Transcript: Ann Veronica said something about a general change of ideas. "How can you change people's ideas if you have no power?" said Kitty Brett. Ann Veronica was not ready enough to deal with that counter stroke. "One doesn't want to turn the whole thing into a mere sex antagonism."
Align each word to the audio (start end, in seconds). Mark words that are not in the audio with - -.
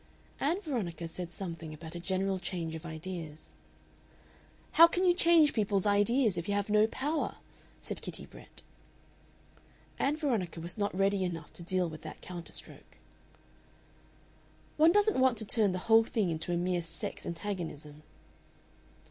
Ann 0.39 0.59
Veronica 0.61 1.07
said 1.07 1.31
something 1.31 1.75
about 1.75 1.93
a 1.93 1.99
general 1.99 2.39
change 2.39 2.73
of 2.73 2.87
ideas. 2.87 3.53
"How 4.71 4.87
can 4.87 5.05
you 5.05 5.13
change 5.13 5.53
people's 5.53 5.85
ideas 5.85 6.39
if 6.39 6.47
you 6.49 6.55
have 6.55 6.71
no 6.71 6.87
power?" 6.87 7.35
said 7.81 8.01
Kitty 8.01 8.25
Brett. 8.25 8.63
Ann 9.99 10.15
Veronica 10.17 10.59
was 10.59 10.75
not 10.75 10.97
ready 10.97 11.23
enough 11.23 11.53
to 11.53 11.61
deal 11.61 11.87
with 11.87 12.01
that 12.01 12.19
counter 12.19 12.51
stroke. 12.51 12.97
"One 14.75 14.91
doesn't 14.91 15.19
want 15.19 15.37
to 15.37 15.45
turn 15.45 15.71
the 15.71 15.77
whole 15.85 16.03
thing 16.03 16.31
into 16.31 16.51
a 16.51 16.57
mere 16.57 16.81
sex 16.81 17.23
antagonism." 17.23 18.01